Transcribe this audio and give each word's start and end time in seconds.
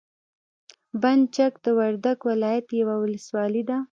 بند 1.01 1.23
چک 1.35 1.53
د 1.65 1.67
وردګو 1.77 2.25
ولایت 2.31 2.67
یوه 2.79 2.95
ولسوالي 3.03 3.63
ده. 3.69 3.77